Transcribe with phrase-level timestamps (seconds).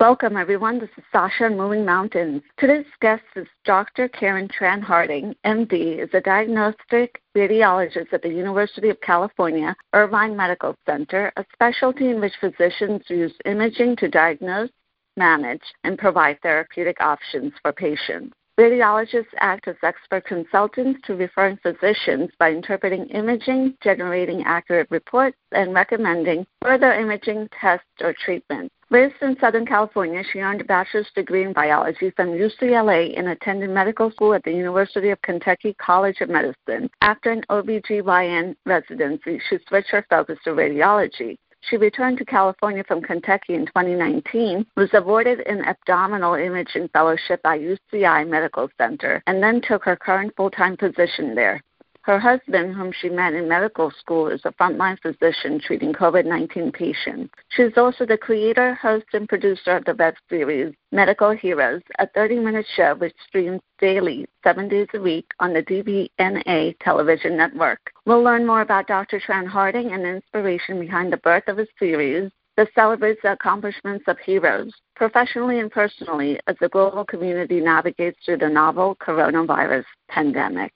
[0.00, 0.78] Welcome, everyone.
[0.78, 2.42] This is Sasha in Moving Mountains.
[2.56, 4.08] Today's guest is Dr.
[4.08, 10.76] Karen Tran Harding, MD, is a diagnostic radiologist at the University of California Irvine Medical
[10.86, 14.70] Center, a specialty in which physicians use imaging to diagnose,
[15.16, 18.37] manage, and provide therapeutic options for patients.
[18.58, 25.72] Radiologists act as expert consultants to referring physicians by interpreting imaging, generating accurate reports, and
[25.72, 28.74] recommending further imaging tests or treatments.
[28.90, 33.70] Raised in Southern California, she earned a bachelor's degree in biology from UCLA and attended
[33.70, 36.90] medical school at the University of Kentucky College of Medicine.
[37.00, 41.36] After an OBGYN residency, she switched her focus to radiology.
[41.62, 47.58] She returned to California from Kentucky in 2019, was awarded an abdominal imaging fellowship by
[47.58, 51.60] UCI Medical Center, and then took her current full time position there.
[52.02, 56.72] Her husband, whom she met in medical school, is a frontline physician treating COVID 19
[56.72, 57.34] patients.
[57.50, 62.06] She is also the creator, host, and producer of the web series Medical Heroes, a
[62.06, 67.92] 30 minute show which streams daily, seven days a week, on the DB&A television network.
[68.06, 69.20] We'll learn more about Dr.
[69.20, 74.04] Tran Harding and the inspiration behind the birth of a series that celebrates the accomplishments
[74.08, 80.72] of heroes, professionally and personally, as the global community navigates through the novel coronavirus pandemic.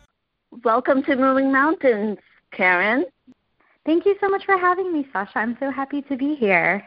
[0.64, 2.18] Welcome to Moving Mountains,
[2.50, 3.06] Karen.
[3.86, 5.38] Thank you so much for having me, Sasha.
[5.38, 6.86] I'm so happy to be here.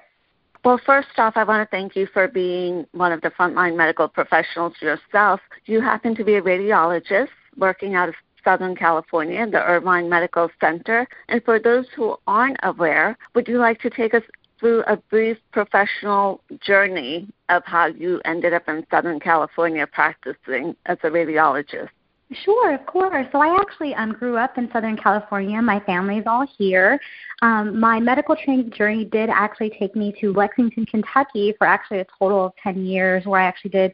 [0.64, 4.08] Well, first off, I want to thank you for being one of the frontline medical
[4.08, 5.40] professionals yourself.
[5.66, 11.08] You happen to be a radiologist working out of Southern California, the Irvine Medical Center.
[11.28, 14.24] And for those who aren't aware, would you like to take us
[14.59, 21.00] through a brief professional journey of how you ended up in Southern California practicing as
[21.02, 21.90] a radiologist?
[22.31, 23.28] Sure, of course.
[23.31, 25.62] So I actually um, grew up in Southern California.
[25.62, 27.00] My family's all here.
[27.44, 32.06] Um, my medical training journey did actually take me to Lexington, Kentucky for actually a
[32.18, 33.94] total of 10 years where I actually did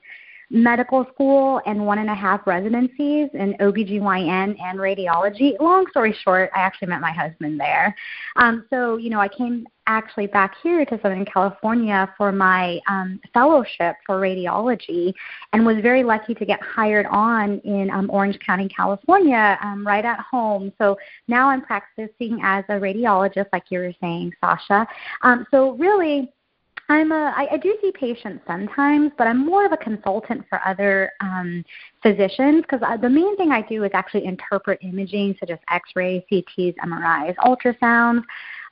[0.51, 5.57] medical school and one and a half residencies in OBGYN and radiology.
[5.61, 7.95] Long story short, I actually met my husband there.
[8.35, 13.19] Um, so, you know, I came actually back here to Southern California for my um,
[13.33, 15.13] fellowship for radiology
[15.53, 20.05] and was very lucky to get hired on in um, Orange County, California, um, right
[20.05, 20.71] at home.
[20.77, 20.97] So
[21.27, 24.85] now I'm practicing as a radiologist, like you were saying, Sasha.
[25.21, 26.31] Um, so really,
[26.91, 30.59] I'm a, I, I do see patients sometimes, but I'm more of a consultant for
[30.65, 31.63] other um,
[32.03, 36.75] physicians because the main thing I do is actually interpret imaging such as X-rays, CTs,
[36.83, 38.23] MRIs, ultrasounds,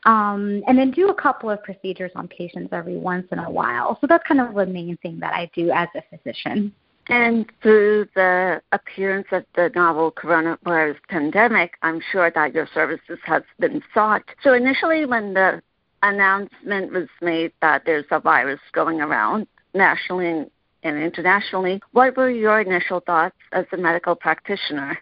[0.06, 3.98] um, and then do a couple of procedures on patients every once in a while.
[4.02, 6.74] So that's kind of the main thing that I do as a physician.
[7.08, 13.44] And through the appearance of the novel coronavirus pandemic, I'm sure that your services have
[13.60, 14.24] been sought.
[14.44, 15.62] So initially, when the
[16.04, 20.46] announcement was made that there's a virus going around nationally
[20.84, 21.82] and internationally.
[21.92, 24.98] What were your initial thoughts as a medical practitioner?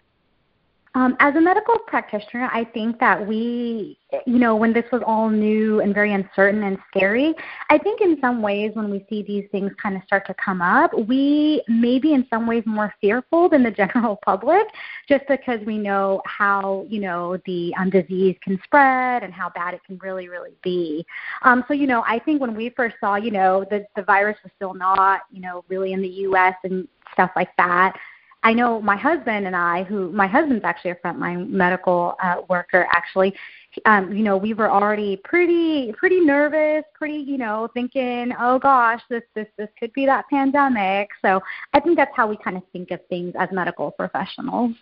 [0.98, 5.30] Um, as a medical practitioner, I think that we, you know, when this was all
[5.30, 7.36] new and very uncertain and scary,
[7.70, 10.60] I think in some ways when we see these things kind of start to come
[10.60, 14.66] up, we may be in some ways more fearful than the general public
[15.08, 19.74] just because we know how, you know, the um, disease can spread and how bad
[19.74, 21.06] it can really, really be.
[21.42, 24.36] Um, so, you know, I think when we first saw, you know, the, the virus
[24.42, 26.56] was still not, you know, really in the U.S.
[26.64, 27.96] and stuff like that,
[28.42, 32.86] I know my husband and I, who my husband's actually a frontline medical uh, worker,
[32.92, 33.34] actually,
[33.84, 39.00] um, you know, we were already pretty pretty nervous, pretty, you know, thinking, oh gosh,
[39.10, 41.10] this this this could be that pandemic.
[41.20, 41.40] So
[41.74, 44.72] I think that's how we kind of think of things as medical professionals.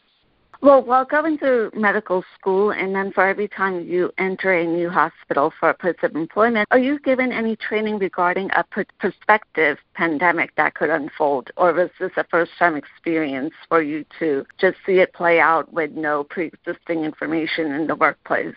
[0.62, 4.88] Well, while going through medical school, and then for every time you enter a new
[4.88, 8.64] hospital for a place of employment, are you given any training regarding a
[8.98, 14.78] prospective pandemic that could unfold, or was this a first-time experience for you to just
[14.86, 18.54] see it play out with no pre-existing information in the workplace?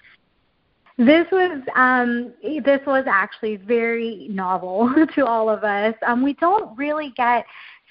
[0.98, 5.96] This was um, this was actually very novel to all of us.
[6.06, 7.46] Um, we don't really get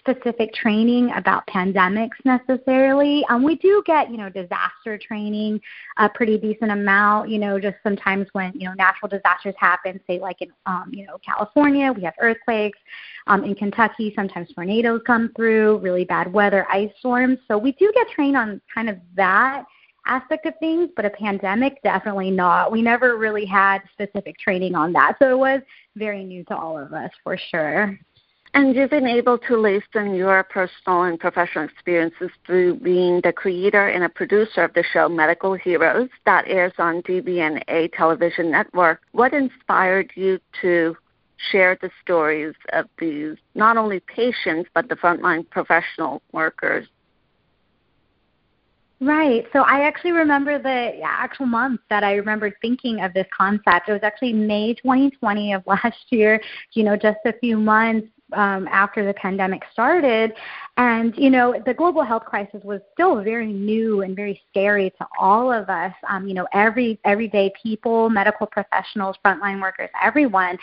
[0.08, 3.25] specific training about pandemics necessarily.
[3.28, 5.60] Um, we do get, you know, disaster training
[5.99, 7.28] a pretty decent amount.
[7.28, 11.06] You know, just sometimes when you know natural disasters happen, say like in, um, you
[11.06, 12.78] know, California, we have earthquakes.
[13.26, 17.38] Um, in Kentucky, sometimes tornadoes come through, really bad weather, ice storms.
[17.46, 19.64] So we do get trained on kind of that
[20.06, 22.72] aspect of things, but a pandemic, definitely not.
[22.72, 25.16] We never really had specific training on that.
[25.20, 25.60] So it was
[25.96, 27.99] very new to all of us for sure.
[28.55, 33.89] And you've been able to listen your personal and professional experiences through being the creator
[33.89, 39.03] and a producer of the show Medical Heroes that airs on DB&A television network.
[39.12, 40.97] What inspired you to
[41.53, 46.89] share the stories of these not only patients but the frontline professional workers
[49.01, 49.47] Right.
[49.53, 53.89] So I actually remember the actual month that I remembered thinking of this concept.
[53.89, 56.41] It was actually May 2020 of last year,
[56.73, 60.33] you know, just a few months um, after the pandemic started.
[60.77, 65.07] And, you know, the global health crisis was still very new and very scary to
[65.19, 65.95] all of us.
[66.09, 70.59] Um, you know, every everyday people, medical professionals, frontline workers, everyone.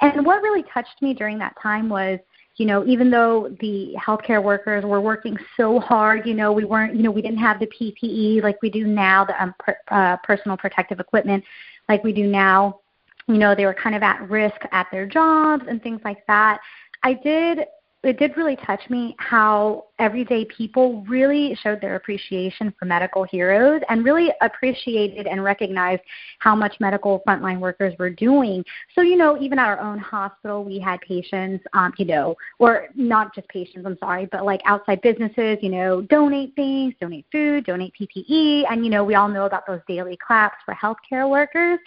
[0.00, 2.18] And what really touched me during that time was
[2.56, 6.94] you know, even though the healthcare workers were working so hard, you know, we weren't,
[6.94, 10.16] you know, we didn't have the PPE like we do now, the um, per, uh,
[10.18, 11.42] personal protective equipment
[11.88, 12.80] like we do now.
[13.26, 16.60] You know, they were kind of at risk at their jobs and things like that.
[17.02, 17.66] I did
[18.04, 23.80] it did really touch me how everyday people really showed their appreciation for medical heroes
[23.88, 26.02] and really appreciated and recognized
[26.40, 28.64] how much medical frontline workers were doing.
[28.96, 32.88] So, you know, even at our own hospital, we had patients, um, you know, or
[32.96, 37.66] not just patients, I'm sorry, but like outside businesses, you know, donate things, donate food,
[37.66, 38.64] donate PPE.
[38.68, 41.78] And, you know, we all know about those daily claps for healthcare workers.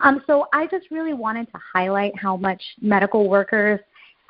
[0.00, 3.80] Um, so I just really wanted to highlight how much medical workers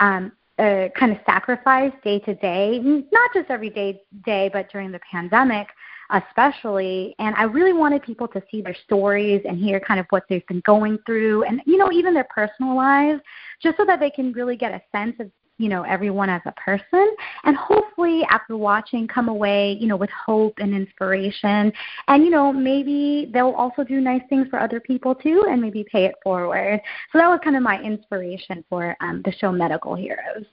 [0.00, 2.80] um, uh, kind of sacrifice day to day,
[3.12, 5.68] not just every day, day, but during the pandemic
[6.12, 7.14] especially.
[7.18, 10.46] And I really wanted people to see their stories and hear kind of what they've
[10.46, 13.20] been going through and, you know, even their personal lives,
[13.62, 15.30] just so that they can really get a sense of
[15.60, 17.14] you know everyone as a person.
[17.44, 21.72] And hopefully after watching come away you know with hope and inspiration.
[22.08, 25.84] And you know maybe they'll also do nice things for other people too and maybe
[25.84, 26.80] pay it forward.
[27.12, 30.46] So that was kind of my inspiration for um, the show medical heroes.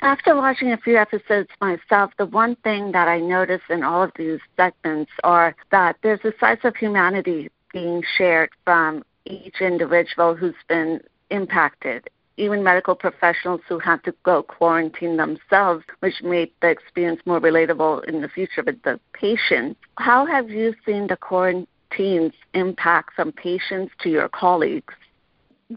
[0.00, 4.10] After watching a few episodes myself, the one thing that I notice in all of
[4.16, 10.54] these segments are that there's a slice of humanity being shared from each individual who's
[10.68, 17.20] been impacted even medical professionals who had to go quarantine themselves, which made the experience
[17.26, 19.76] more relatable in the future with the patient.
[19.96, 24.94] How have you seen the quarantines impact some patients to your colleagues?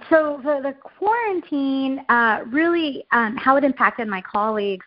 [0.09, 4.85] So the, the quarantine uh, really um, how it impacted my colleagues.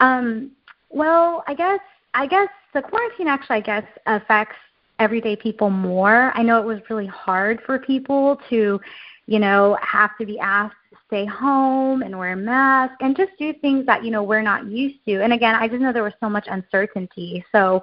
[0.00, 0.50] Um,
[0.90, 1.80] well, I guess
[2.14, 4.56] I guess the quarantine actually I guess affects
[4.98, 6.32] everyday people more.
[6.34, 8.80] I know it was really hard for people to,
[9.26, 10.76] you know, have to be asked
[11.12, 14.66] stay home and wear a mask and just do things that you know we're not
[14.66, 15.22] used to.
[15.22, 17.44] And again, I just know there was so much uncertainty.
[17.52, 17.82] So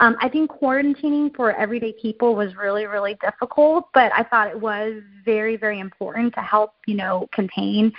[0.00, 4.58] um, I think quarantining for everyday people was really, really difficult, but I thought it
[4.58, 7.92] was very, very important to help, you know, contain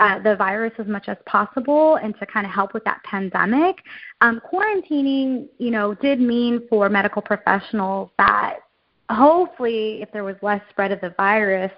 [0.00, 3.76] uh, the virus as much as possible and to kind of help with that pandemic.
[4.20, 8.56] Um, quarantining, you know, did mean for medical professionals that
[9.10, 11.70] hopefully, if there was less spread of the virus,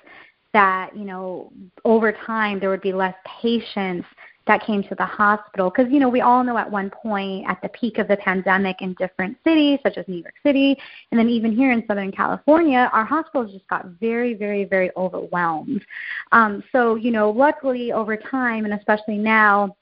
[0.53, 1.53] that you know
[1.85, 4.07] over time there would be less patients
[4.47, 5.71] that came to the hospital.
[5.71, 8.81] Because you know we all know at one point at the peak of the pandemic
[8.81, 10.77] in different cities such as New York City
[11.11, 15.85] and then even here in Southern California our hospitals just got very very very overwhelmed.
[16.33, 19.77] Um, so you know luckily over time and especially now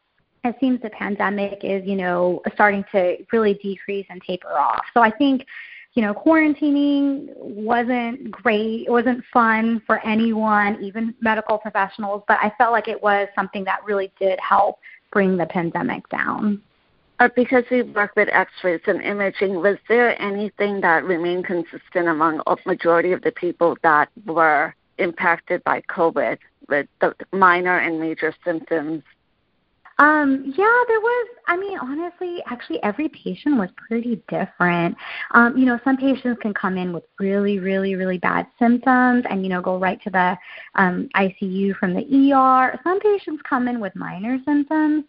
[0.45, 4.85] it seems the pandemic is you know starting to really decrease and taper off.
[4.93, 5.47] So I think
[5.95, 8.87] you know, quarantining wasn't great.
[8.87, 13.65] It wasn't fun for anyone, even medical professionals, but I felt like it was something
[13.65, 14.81] that really did help
[15.13, 16.61] bring the pandemic down.
[17.21, 22.43] Uh, because we work with x-rays and imaging, was there anything that remained consistent among
[22.49, 28.35] a majority of the people that were impacted by COVID with the minor and major
[28.45, 29.05] symptoms
[29.99, 31.29] um, yeah, there was.
[31.47, 34.97] I mean, honestly, actually, every patient was pretty different.
[35.33, 39.43] Um, you know, some patients can come in with really, really, really bad symptoms, and
[39.43, 40.37] you know, go right to the
[40.75, 42.79] um, ICU from the ER.
[42.83, 45.05] Some patients come in with minor symptoms.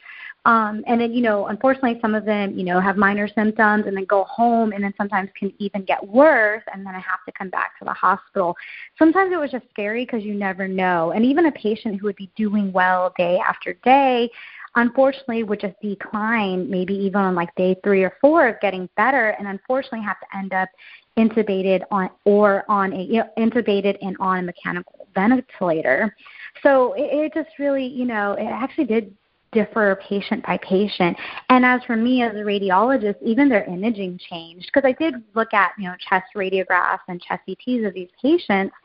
[0.46, 3.98] Um, and then, you know, unfortunately, some of them, you know, have minor symptoms and
[3.98, 7.32] then go home and then sometimes can even get worse and then I have to
[7.32, 8.56] come back to the hospital.
[8.98, 11.12] Sometimes it was just scary because you never know.
[11.14, 14.30] And even a patient who would be doing well day after day,
[14.76, 19.30] unfortunately would just decline maybe even on like day three or four of getting better
[19.40, 20.70] and unfortunately have to end up
[21.18, 26.16] intubated on or on a you know, intubated and on a mechanical ventilator.
[26.62, 29.16] So it, it just really, you know, it actually did
[29.56, 31.18] differ patient by patient.
[31.50, 35.54] And as for me as a radiologist, even their imaging changed because I did look
[35.54, 38.76] at, you know, chest radiographs and chest CTs of these patients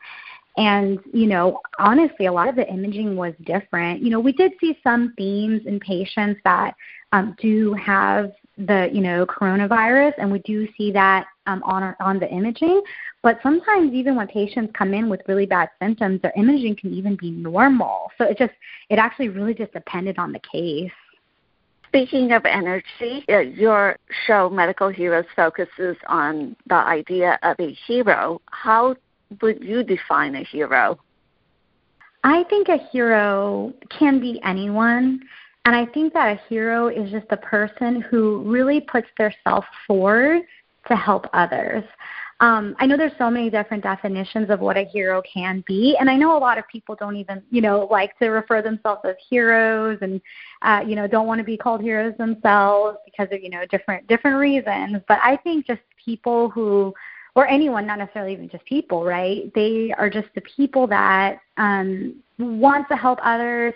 [0.57, 4.01] and, you know, honestly, a lot of the imaging was different.
[4.01, 6.75] You know, we did see some themes in patients that
[7.13, 11.95] um, do have the, you know, coronavirus, and we do see that um, on our,
[12.01, 12.81] on the imaging.
[13.23, 17.15] But sometimes, even when patients come in with really bad symptoms, their imaging can even
[17.15, 18.11] be normal.
[18.17, 18.53] So it just,
[18.89, 20.91] it actually really just depended on the case.
[21.87, 28.41] Speaking of energy, uh, your show Medical Heroes focuses on the idea of a hero.
[28.45, 28.95] How
[29.41, 30.99] would you define a hero?
[32.23, 35.21] I think a hero can be anyone.
[35.65, 39.65] And I think that a hero is just a person who really puts their self
[39.87, 40.41] forward
[40.87, 41.83] to help others.
[42.39, 46.09] Um, I know there's so many different definitions of what a hero can be, and
[46.09, 49.15] I know a lot of people don't even, you know, like to refer themselves as
[49.29, 50.19] heroes, and
[50.63, 54.07] uh, you know, don't want to be called heroes themselves because of you know different
[54.07, 55.03] different reasons.
[55.07, 56.95] But I think just people who
[57.35, 59.51] or anyone, not necessarily even just people, right?
[59.55, 63.73] They are just the people that um, want to help others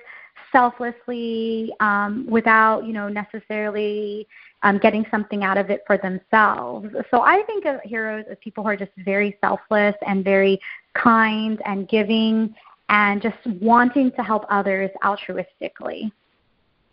[0.51, 4.27] selflessly um, without, you know, necessarily
[4.63, 6.89] um, getting something out of it for themselves.
[7.11, 10.59] So I think of heroes as people who are just very selfless and very
[10.93, 12.53] kind and giving
[12.89, 16.11] and just wanting to help others altruistically.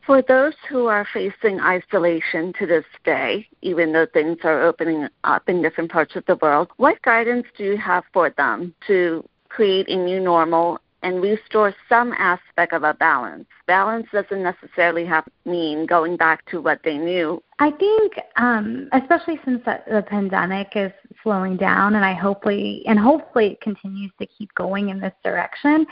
[0.06, 5.48] For those who are facing isolation to this day, even though things are opening up
[5.48, 9.88] in different parts of the world, what guidance do you have for them to create
[9.88, 13.46] a new normal and restore some aspect of a balance?
[13.68, 17.40] Balance doesn't necessarily have mean going back to what they knew.
[17.60, 20.90] I think, um, especially since the, pandemic is
[21.22, 25.86] slowing down, and I hopefully and hopefully it continues to keep going in this direction.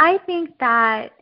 [0.00, 1.12] I think that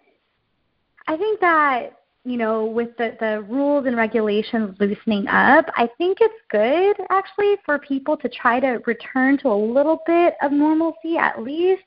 [1.07, 6.19] I think that you know, with the, the rules and regulations loosening up, I think
[6.21, 11.17] it's good actually for people to try to return to a little bit of normalcy
[11.17, 11.83] at least.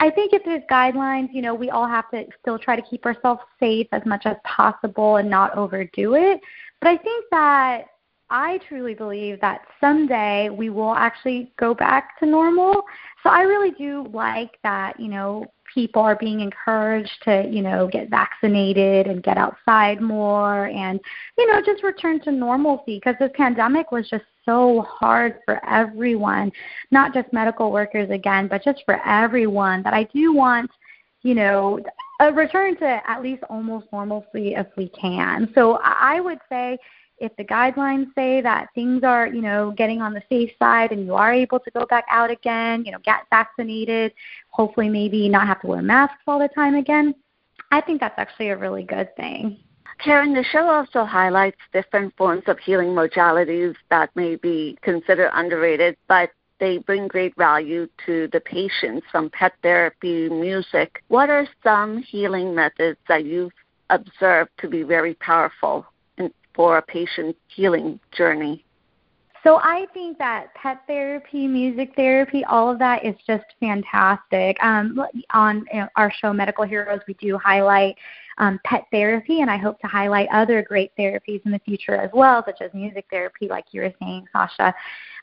[0.00, 3.06] I think if there's guidelines, you know, we all have to still try to keep
[3.06, 6.40] ourselves safe as much as possible and not overdo it.
[6.80, 7.84] But I think that
[8.28, 12.82] I truly believe that someday we will actually go back to normal.
[13.22, 17.86] So I really do like that, you know, people are being encouraged to, you know,
[17.86, 20.98] get vaccinated and get outside more and,
[21.36, 26.50] you know, just return to normalcy because this pandemic was just so hard for everyone,
[26.90, 30.70] not just medical workers again, but just for everyone that I do want,
[31.22, 31.78] you know,
[32.20, 35.52] a return to at least almost normalcy if we can.
[35.54, 36.78] So I would say
[37.18, 41.06] if the guidelines say that things are, you know, getting on the safe side and
[41.06, 44.12] you are able to go back out again, you know, get vaccinated,
[44.50, 47.14] hopefully maybe not have to wear masks all the time again,
[47.70, 49.58] I think that's actually a really good thing.
[49.98, 55.96] Karen, the show also highlights different forms of healing modalities that may be considered underrated,
[56.06, 56.30] but
[56.60, 61.02] they bring great value to the patients from pet therapy, music.
[61.08, 63.52] What are some healing methods that you've
[63.88, 65.86] observed to be very powerful
[66.56, 68.64] for a patient healing journey?
[69.44, 74.56] So I think that pet therapy, music therapy, all of that is just fantastic.
[74.60, 75.00] Um,
[75.32, 77.94] on our show, Medical Heroes, we do highlight
[78.38, 82.10] um, pet therapy, and I hope to highlight other great therapies in the future as
[82.12, 84.74] well, such as music therapy, like you were saying, Sasha.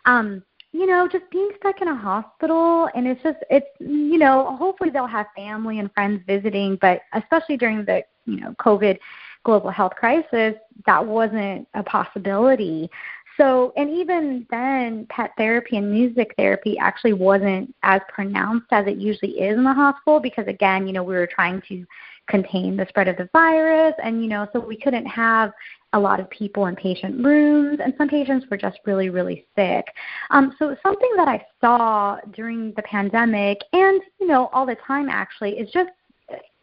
[0.06, 4.56] Um, you know, just being stuck in a hospital, and it's just, it's, you know,
[4.58, 8.98] hopefully they'll have family and friends visiting, but especially during the, you know, COVID
[9.44, 12.90] global health crisis, that wasn't a possibility.
[13.38, 18.98] So, and even then, pet therapy and music therapy actually wasn't as pronounced as it
[18.98, 21.84] usually is in the hospital because, again, you know, we were trying to
[22.28, 25.52] contain the spread of the virus, and, you know, so we couldn't have
[25.94, 29.86] a lot of people in patient rooms, and some patients were just really, really sick.
[30.30, 35.10] Um, so, something that I saw during the pandemic and, you know, all the time
[35.10, 35.90] actually is just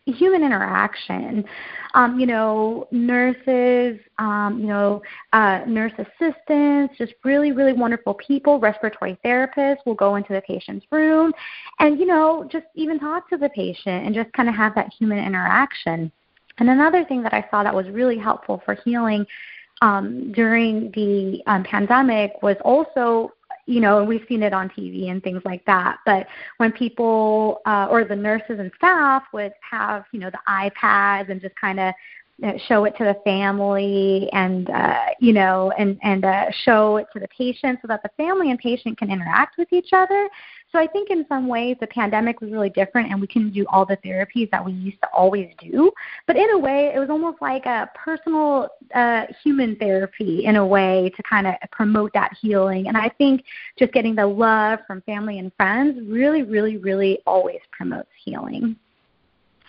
[0.06, 1.44] human interaction.
[1.94, 5.02] Um, you know, nurses, um, you know,
[5.32, 8.60] uh, nurse assistants, just really, really wonderful people.
[8.60, 11.32] Respiratory therapists will go into the patient's room
[11.80, 14.92] and, you know, just even talk to the patient and just kind of have that
[14.98, 16.12] human interaction.
[16.58, 19.26] And another thing that I saw that was really helpful for healing
[19.82, 23.32] um, during the um, pandemic was also
[23.70, 25.98] you know, and we've seen it on TV and things like that.
[26.04, 31.30] But when people uh, or the nurses and staff would have, you know, the iPads
[31.30, 31.94] and just kind of
[32.66, 37.20] show it to the family and uh, you know and and uh, show it to
[37.20, 40.28] the patient so that the family and patient can interact with each other
[40.72, 43.64] so i think in some ways the pandemic was really different and we can do
[43.68, 45.90] all the therapies that we used to always do.
[46.26, 50.66] But in a way it was almost like a personal uh, human therapy in a
[50.66, 52.88] way to kind of promote that healing.
[52.88, 53.44] And i think
[53.78, 58.76] just getting the love from family and friends really really really always promotes healing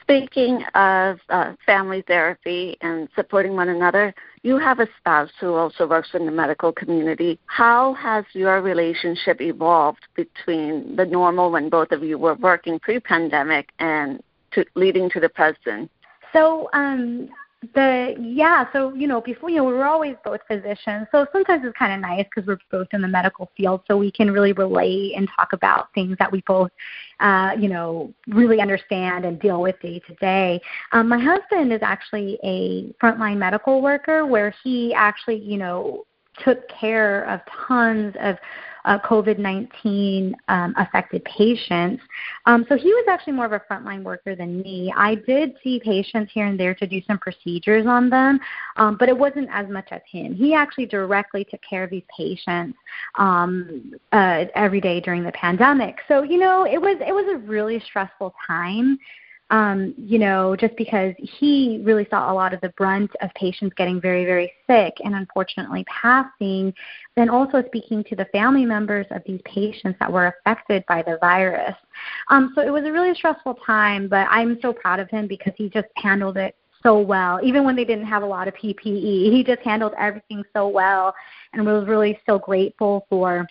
[0.01, 5.87] Speaking of uh, family therapy and supporting one another, you have a spouse who also
[5.87, 7.39] works in the medical community.
[7.45, 12.99] How has your relationship evolved between the normal when both of you were working pre
[12.99, 15.89] pandemic and to, leading to the present?
[16.33, 17.29] So, um,
[17.75, 21.63] the yeah so you know before you know we were always both physicians so sometimes
[21.63, 24.51] it's kind of nice because we're both in the medical field so we can really
[24.53, 26.71] relate and talk about things that we both
[27.19, 30.59] uh you know really understand and deal with day to day.
[30.91, 36.03] Um my husband is actually a frontline medical worker where he actually you know
[36.43, 38.37] took care of tons of
[38.85, 42.03] uh, COVID 19 um, affected patients.
[42.45, 44.93] Um, so he was actually more of a frontline worker than me.
[44.95, 48.39] I did see patients here and there to do some procedures on them,
[48.77, 50.33] um, but it wasn't as much as him.
[50.33, 52.77] He actually directly took care of these patients
[53.17, 55.97] um, uh, every day during the pandemic.
[56.07, 58.97] So you know, it was it was a really stressful time
[59.51, 63.73] um, you know, just because he really saw a lot of the brunt of patients
[63.75, 66.73] getting very, very sick and unfortunately passing,
[67.17, 71.17] then also speaking to the family members of these patients that were affected by the
[71.19, 71.75] virus.
[72.29, 75.53] Um, so it was a really stressful time, but I'm so proud of him because
[75.57, 77.39] he just handled it so well.
[77.43, 81.13] Even when they didn't have a lot of PPE, he just handled everything so well
[81.51, 83.45] and was really so grateful for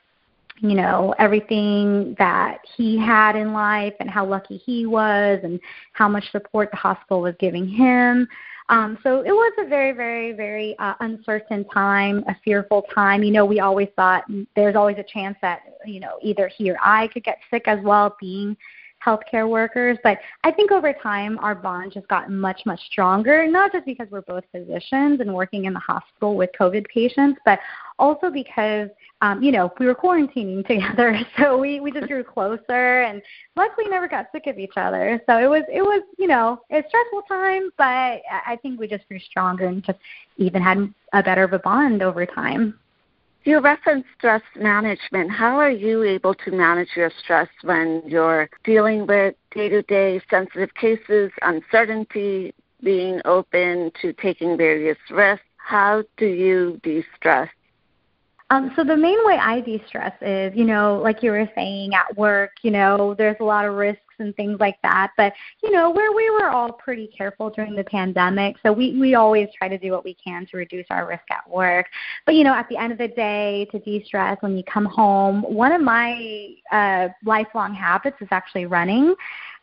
[0.61, 5.61] you know everything that he had in life and how lucky he was and
[5.93, 8.29] how much support the hospital was giving him.
[8.69, 13.23] Um, so it was a very very very uh, uncertain time a fearful time.
[13.23, 14.25] You know we always thought
[14.55, 17.79] there's always a chance that you know either he or i could get sick as
[17.83, 18.57] well being
[19.05, 19.99] healthcare workers.
[20.03, 24.09] But I think over time, our bond just gotten much, much stronger, not just because
[24.11, 27.59] we're both physicians and working in the hospital with COVID patients, but
[27.99, 28.89] also because,
[29.21, 31.19] um, you know, we were quarantining together.
[31.39, 33.23] So we, we just grew closer and
[33.57, 35.21] luckily never got sick of each other.
[35.27, 37.85] So it was, it was, you know, a stressful time, but
[38.47, 39.99] I think we just grew stronger and just
[40.37, 42.80] even had a better of a bond over time.
[43.45, 45.31] You referenced stress management.
[45.31, 50.21] How are you able to manage your stress when you're dealing with day to day
[50.29, 55.45] sensitive cases, uncertainty, being open to taking various risks?
[55.57, 57.49] How do you de stress?
[58.51, 62.17] Um, so the main way I de-stress is, you know, like you were saying at
[62.19, 65.13] work, you know, there's a lot of risks and things like that.
[65.17, 69.15] But you know, where we were all pretty careful during the pandemic, so we we
[69.15, 71.87] always try to do what we can to reduce our risk at work.
[72.27, 75.43] But you know, at the end of the day, to de-stress when you come home,
[75.43, 79.15] one of my uh, lifelong habits is actually running.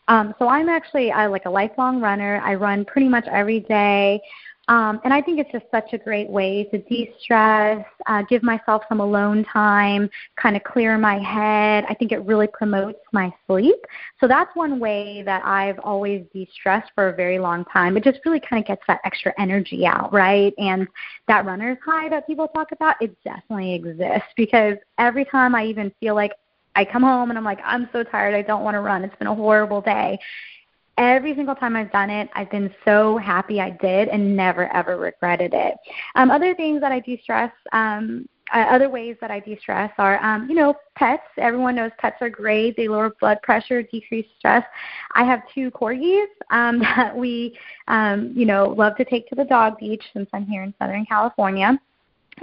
[0.10, 2.42] Um, so I'm actually I like a lifelong runner.
[2.44, 4.22] I run pretty much every day.
[4.70, 8.44] Um, and I think it's just such a great way to de stress, uh, give
[8.44, 11.86] myself some alone time, kind of clear my head.
[11.88, 13.78] I think it really promotes my sleep.
[14.20, 17.96] So that's one way that I've always de stressed for a very long time.
[17.96, 20.54] It just really kind of gets that extra energy out, right?
[20.58, 20.86] And
[21.30, 25.94] that runner's high that people talk about, it definitely exists because every time I even
[26.02, 26.34] feel like
[26.76, 29.04] I come home and I'm like, I'm so tired, I don't want to run.
[29.04, 30.20] It's been a horrible day
[30.98, 34.98] every single time I've done it, I've been so happy I did and never ever
[34.98, 35.76] regretted it.
[36.16, 40.50] Um, other things that I de-stress, um, uh, other ways that I de-stress are, um,
[40.50, 41.24] you know, pets.
[41.38, 42.78] Everyone knows pets are great.
[42.78, 44.64] They lower blood pressure, decrease stress.
[45.16, 47.58] I have two corgis um, that we,
[47.88, 51.06] um, you know, love to take to the dog beach since I'm here in Southern
[51.06, 51.78] California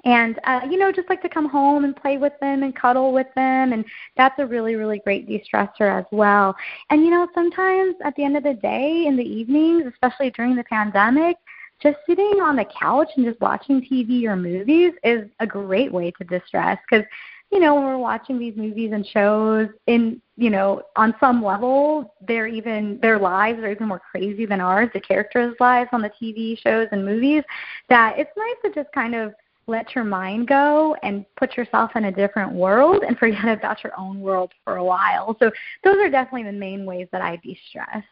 [0.05, 3.13] and uh, you know just like to come home and play with them and cuddle
[3.13, 3.85] with them and
[4.17, 6.55] that's a really really great de-stressor as well.
[6.91, 10.57] And you know sometimes at the end of the day in the evenings especially during
[10.57, 11.37] the pandemic
[11.83, 16.11] just sitting on the couch and just watching tv or movies is a great way
[16.13, 17.05] to distress because
[17.51, 22.15] you know when we're watching these movies and shows in you know on some level
[22.27, 26.11] they're even their lives are even more crazy than ours the characters lives on the
[26.21, 27.43] tv shows and movies
[27.89, 29.33] that it's nice to just kind of
[29.67, 33.99] let your mind go and put yourself in a different world and forget about your
[33.99, 35.37] own world for a while.
[35.39, 35.51] So
[35.83, 38.05] those are definitely the main ways that I de-stress.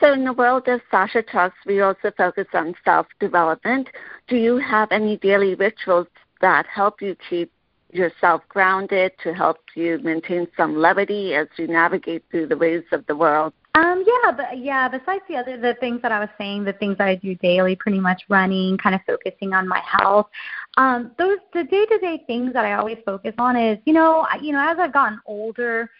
[0.00, 3.88] So in the world of Sasha Talks, we also focus on self-development.
[4.28, 6.08] Do you have any daily rituals
[6.40, 7.52] that help you keep
[7.92, 13.06] yourself grounded, to help you maintain some levity as you navigate through the ways of
[13.06, 13.52] the world?
[13.76, 16.96] Um, yeah, but yeah, besides the other the things that I was saying, the things
[16.98, 20.28] that I do daily, pretty much running, kind of focusing on my health.
[20.76, 24.26] Um, those the day to day things that I always focus on is, you know,
[24.40, 25.90] you know, as I've gotten older,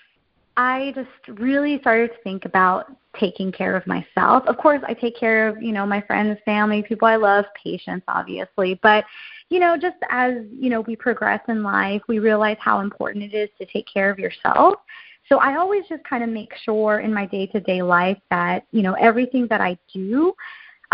[0.57, 4.45] I just really started to think about taking care of myself.
[4.47, 8.05] Of course, I take care of, you know, my friends, family, people I love, patients,
[8.07, 8.79] obviously.
[8.83, 9.05] But,
[9.51, 13.35] you know, just as, you know, we progress in life, we realize how important it
[13.35, 14.75] is to take care of yourself.
[15.29, 18.67] So I always just kind of make sure in my day to day life that,
[18.73, 20.35] you know, everything that I do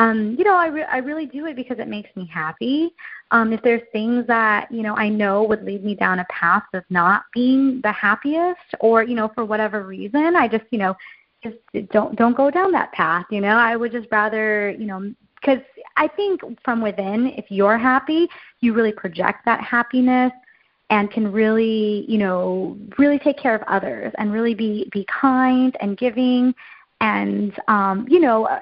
[0.00, 2.90] um, you know, I, re- I really do it because it makes me happy.
[3.32, 6.62] Um, if there's things that, you know, I know would lead me down a path
[6.72, 10.96] of not being the happiest or, you know, for whatever reason, I just, you know,
[11.42, 11.56] just
[11.90, 13.56] don't don't go down that path, you know.
[13.56, 15.12] I would just rather, you know,
[15.44, 15.58] cuz
[15.98, 18.26] I think from within, if you're happy,
[18.60, 20.32] you really project that happiness
[20.90, 25.76] and can really, you know, really take care of others and really be be kind
[25.80, 26.54] and giving
[27.00, 28.60] and um, you know uh,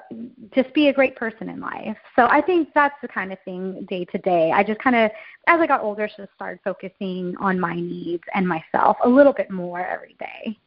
[0.55, 1.97] just be a great person in life.
[2.15, 4.51] So i think that's the kind of thing day to day.
[4.51, 5.11] I just kind of
[5.47, 9.51] as i got older just started focusing on my needs and myself a little bit
[9.51, 10.57] more every day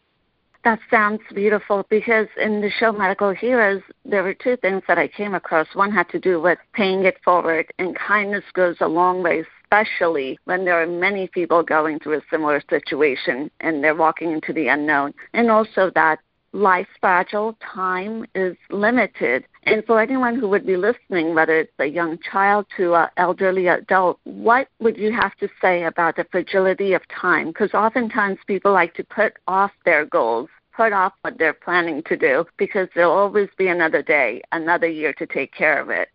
[0.65, 5.09] that sounds beautiful because in the show Medical Heroes, there were two things that I
[5.09, 5.67] came across.
[5.75, 10.39] One had to do with paying it forward, and kindness goes a long way, especially
[10.45, 14.69] when there are many people going through a similar situation and they're walking into the
[14.69, 15.15] unknown.
[15.33, 16.21] And also that
[16.53, 19.47] life fragile, time is limited.
[19.65, 23.69] And for anyone who would be listening, whether it's a young child to an elderly
[23.69, 27.49] adult, what would you have to say about the fragility of time?
[27.49, 32.17] Because oftentimes people like to put off their goals, put off what they're planning to
[32.17, 36.09] do, because there'll always be another day, another year to take care of it.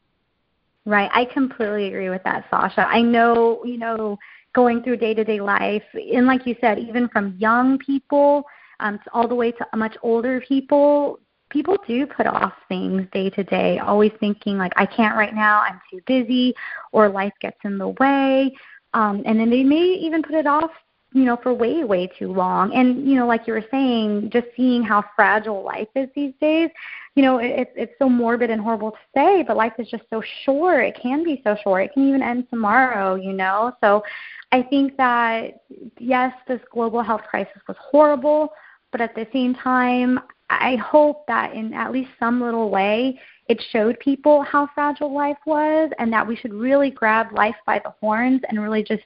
[0.86, 1.10] Right.
[1.13, 2.86] I completely agree with that, Sasha.
[2.88, 4.17] I know, you know,
[4.53, 8.43] going through day to day life, and like you said, even from young people,
[8.79, 13.43] um, all the way to much older people, people do put off things day to
[13.43, 16.53] day, always thinking like I can't right now, I'm too busy,
[16.91, 18.53] or life gets in the way,
[18.93, 20.71] um, and then they may even put it off,
[21.13, 22.73] you know, for way way too long.
[22.73, 26.69] And you know, like you were saying, just seeing how fragile life is these days,
[27.15, 30.21] you know, it, it's so morbid and horrible to say, but life is just so
[30.43, 30.83] short.
[30.83, 31.86] It can be so short.
[31.86, 33.73] It can even end tomorrow, you know.
[33.81, 34.03] So
[34.51, 35.62] I think that
[35.97, 38.51] yes, this global health crisis was horrible
[38.91, 43.62] but at the same time, I hope that in at least some little way, it
[43.71, 47.93] showed people how fragile life was and that we should really grab life by the
[48.01, 49.03] horns and really just,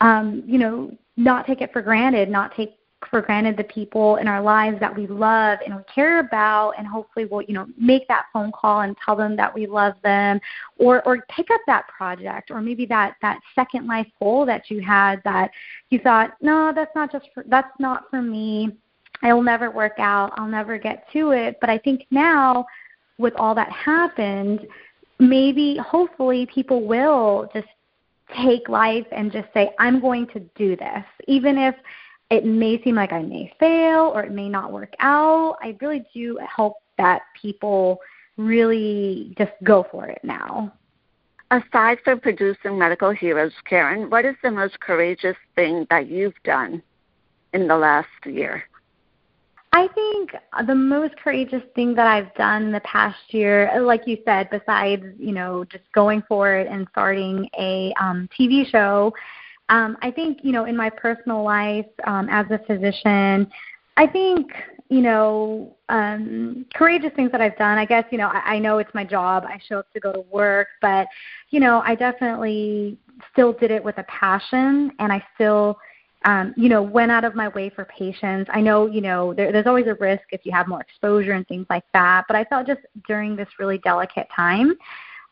[0.00, 2.76] um, you know, not take it for granted, not take
[3.10, 6.86] for granted the people in our lives that we love and we care about and
[6.86, 10.40] hopefully we'll you know make that phone call and tell them that we love them
[10.78, 14.80] or or pick up that project or maybe that that second life goal that you
[14.80, 15.50] had that
[15.90, 18.70] you thought no that's not just for, that's not for me
[19.22, 20.32] it'll never work out.
[20.36, 21.58] I'll never get to it.
[21.60, 22.66] But I think now,
[23.18, 24.66] with all that happened,
[25.18, 27.68] maybe, hopefully, people will just
[28.36, 31.04] take life and just say, I'm going to do this.
[31.28, 31.74] Even if
[32.30, 36.04] it may seem like I may fail or it may not work out, I really
[36.14, 37.98] do hope that people
[38.36, 40.72] really just go for it now.
[41.50, 46.82] Aside from producing Medical Heroes, Karen, what is the most courageous thing that you've done
[47.52, 48.64] in the last year?
[49.74, 50.32] I think
[50.66, 55.32] the most courageous thing that I've done the past year, like you said, besides you
[55.32, 59.14] know just going for it and starting a um, TV show,
[59.70, 63.50] um, I think you know in my personal life um, as a physician,
[63.96, 64.52] I think
[64.90, 67.78] you know um, courageous things that I've done.
[67.78, 69.44] I guess you know I, I know it's my job.
[69.46, 71.06] I show up to go to work, but
[71.48, 72.98] you know I definitely
[73.32, 75.78] still did it with a passion, and I still
[76.24, 78.50] um, you know, went out of my way for patients.
[78.52, 81.46] I know, you know, there, there's always a risk if you have more exposure and
[81.48, 84.74] things like that, but I felt just during this really delicate time,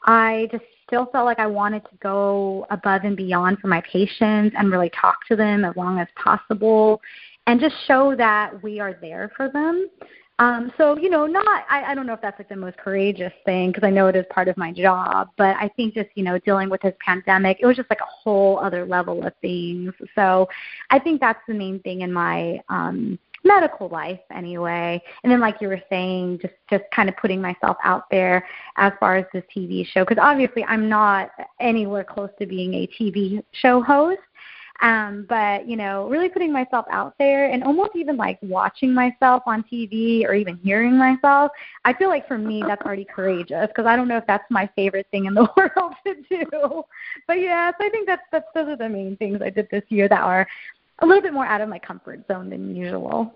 [0.05, 4.55] I just still felt like I wanted to go above and beyond for my patients
[4.59, 7.01] and really talk to them as long as possible
[7.47, 9.89] and just show that we are there for them.
[10.41, 13.33] Um, so you know, not I, I don't know if that's like the most courageous
[13.45, 16.25] thing because I know it is part of my job, but I think just you
[16.25, 19.93] know dealing with this pandemic, it was just like a whole other level of things.
[20.15, 20.49] So
[20.89, 25.03] I think that's the main thing in my um, medical life anyway.
[25.23, 28.47] And then like you were saying, just just kind of putting myself out there
[28.79, 32.87] as far as this TV show because obviously I'm not anywhere close to being a
[32.99, 34.21] TV show host.
[34.83, 39.43] Um, but you know, really putting myself out there and almost even like watching myself
[39.47, 41.53] on TV or even hearing myself,
[41.85, 44.69] I feel like for me that's already courageous because I don't know if that's my
[44.77, 46.83] favorite thing in the world to do.
[47.27, 50.09] But yes, I think that's that's those are the main things I did this year
[50.09, 50.47] that are
[51.01, 53.35] a little bit more out of my comfort zone than usual.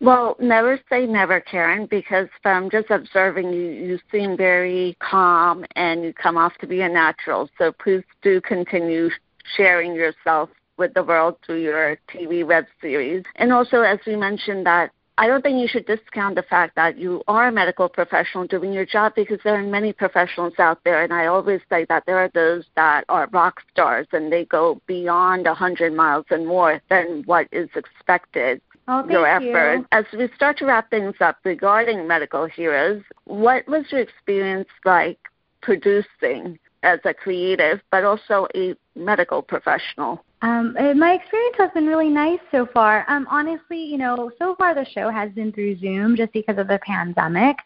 [0.00, 6.02] Well, never say never, Karen, because from just observing you, you seem very calm and
[6.04, 7.48] you come off to be a natural.
[7.56, 9.08] So please do continue
[9.56, 13.24] sharing yourself with the world through your TV web series.
[13.36, 16.98] And also, as we mentioned, that I don't think you should discount the fact that
[16.98, 21.02] you are a medical professional doing your job because there are many professionals out there,
[21.02, 24.80] and I always say that there are those that are rock stars and they go
[24.86, 28.60] beyond 100 miles and more than what is expected.
[28.88, 29.78] Oh, thank your effort.
[29.78, 29.86] you.
[29.90, 35.18] As we start to wrap things up regarding Medical Heroes, what was your experience like
[35.62, 40.24] producing as a creative, but also a medical professional?
[40.42, 43.04] Um, uh, my experience has been really nice so far.
[43.08, 46.68] Um, honestly, you know, so far the show has been through Zoom just because of
[46.68, 47.56] the pandemic.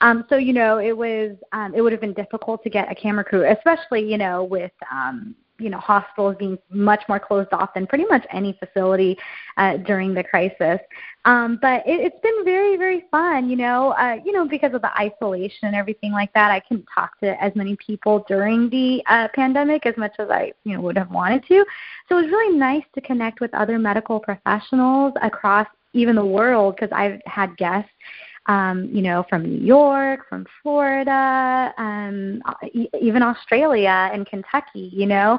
[0.00, 2.94] Um, so you know, it was um, it would have been difficult to get a
[2.94, 7.74] camera crew, especially you know with um, you know hospitals being much more closed off
[7.74, 9.16] than pretty much any facility
[9.56, 10.78] uh, during the crisis.
[11.24, 14.82] Um, but it, it's been very very fun, you know, uh, you know because of
[14.82, 16.50] the isolation and everything like that.
[16.50, 20.52] I couldn't talk to as many people during the uh, pandemic as much as I
[20.64, 21.64] you know would have wanted to.
[22.08, 26.76] So it was really nice to connect with other medical professionals across even the world
[26.76, 27.90] because I've had guests
[28.46, 32.42] um, you know, from New York, from Florida, um,
[33.00, 35.38] even Australia and Kentucky, you know.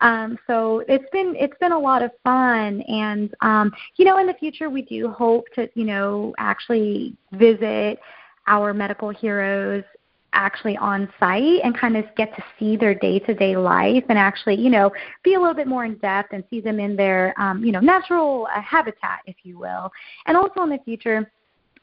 [0.00, 4.26] Um, so it's been it's been a lot of fun, and um, you know, in
[4.26, 7.98] the future we do hope to you know actually visit
[8.46, 9.84] our medical heroes
[10.32, 14.18] actually on site and kind of get to see their day to day life and
[14.18, 14.92] actually you know
[15.24, 17.80] be a little bit more in depth and see them in their um, you know
[17.80, 19.90] natural uh, habitat if you will
[20.26, 21.30] and also in the future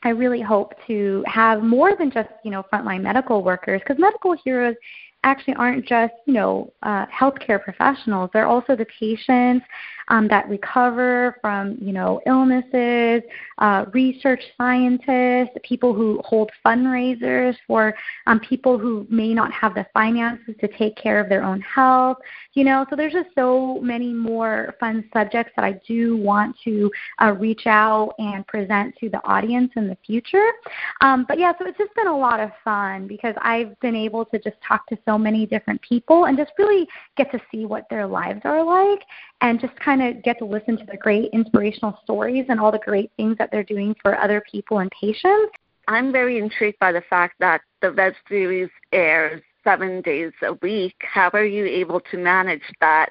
[0.03, 4.35] I really hope to have more than just you know frontline medical workers because medical
[4.43, 4.75] heroes
[5.23, 8.29] actually aren't just you know uh, healthcare professionals.
[8.33, 9.65] They're also the patients
[10.07, 13.21] um, that recover from you know illnesses,
[13.59, 17.93] uh, research scientists, people who hold fundraisers for
[18.27, 22.17] um, people who may not have the finances to take care of their own health.
[22.53, 26.91] You know, so there's just so many more fun subjects that I do want to
[27.21, 30.51] uh, reach out and present to the audience in the future.
[31.01, 34.25] Um, but yeah, so it's just been a lot of fun because I've been able
[34.25, 36.87] to just talk to so many different people and just really
[37.17, 39.01] get to see what their lives are like
[39.43, 42.79] and just kind of get to listen to the great inspirational stories and all the
[42.79, 45.53] great things that they're doing for other people and patients.
[45.89, 50.95] I'm very intrigued by the fact that the web series airs seven days a week.
[51.01, 53.09] How are you able to manage that?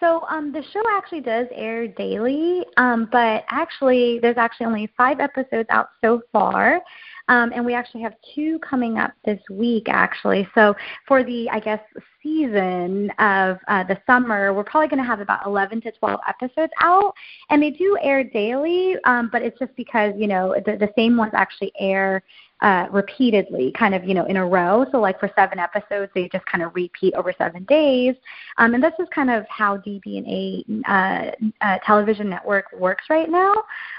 [0.00, 5.18] So um, the show actually does air daily, um, but actually there's actually only five
[5.18, 6.80] episodes out so far.
[7.28, 10.48] Um, and we actually have two coming up this week, actually.
[10.54, 10.74] So
[11.06, 11.80] for the, I guess,
[12.22, 16.72] season of uh, the summer, we're probably going to have about 11 to 12 episodes
[16.80, 17.12] out,
[17.50, 18.96] and they do air daily.
[19.04, 22.22] Um, but it's just because you know the, the same ones actually air
[22.60, 24.84] uh, repeatedly, kind of you know in a row.
[24.90, 28.14] So like for seven episodes, they just kind of repeat over seven days,
[28.56, 33.54] um, and this is kind of how DB&A uh, uh, television network works right now.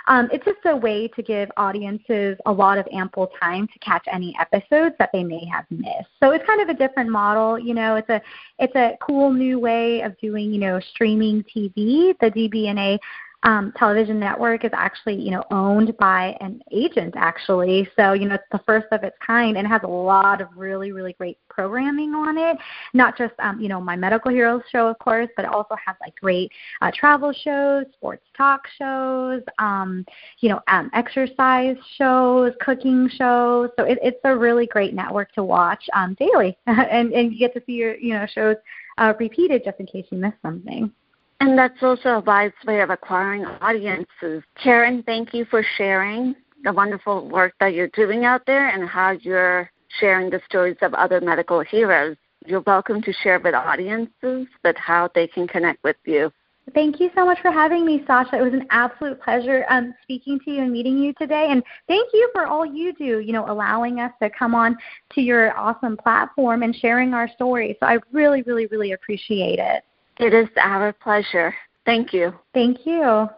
[0.07, 4.05] Um, it's just a way to give audiences a lot of ample time to catch
[4.11, 6.09] any episodes that they may have missed.
[6.21, 7.57] So it's kind of a different model.
[7.57, 8.21] You know, it's a
[8.57, 12.17] it's a cool new way of doing you know streaming TV.
[12.19, 12.99] The DB&A
[13.43, 17.87] um, television network is actually, you know, owned by an agent actually.
[17.95, 20.91] So, you know, it's the first of its kind and has a lot of really,
[20.91, 22.57] really great programming on it.
[22.93, 25.95] Not just, um, you know, my Medical Heroes show, of course, but it also has
[26.01, 30.05] like great uh, travel shows, sports talk shows, um,
[30.39, 33.69] you know, um, exercise shows, cooking shows.
[33.77, 37.53] So it, it's a really great network to watch um, daily, and and you get
[37.53, 38.57] to see your, you know, shows
[38.97, 40.91] uh, repeated just in case you miss something.
[41.39, 44.43] And that's also a wise way of acquiring audiences.
[44.61, 49.11] Karen, thank you for sharing the wonderful work that you're doing out there and how
[49.11, 52.17] you're sharing the stories of other medical heroes.
[52.45, 56.31] You're welcome to share with audiences but how they can connect with you.
[56.73, 58.37] Thank you so much for having me, Sasha.
[58.37, 61.47] It was an absolute pleasure um, speaking to you and meeting you today.
[61.49, 64.77] And thank you for all you do, you know, allowing us to come on
[65.13, 67.75] to your awesome platform and sharing our stories.
[67.79, 69.83] So I really, really, really appreciate it.
[70.19, 71.55] It is our pleasure.
[71.85, 72.33] Thank you.
[72.53, 73.29] Thank you.